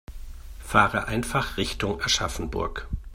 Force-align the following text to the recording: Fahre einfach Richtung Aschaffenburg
Fahre 0.65 1.05
einfach 1.07 1.57
Richtung 1.57 2.01
Aschaffenburg 2.01 2.87